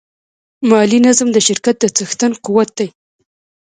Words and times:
مالي 0.69 0.99
نظم 1.07 1.27
د 1.33 1.37
شرکت 1.47 1.75
د 1.79 1.85
څښتن 1.95 2.31
قوت 2.45 2.69
دی. 2.77 2.87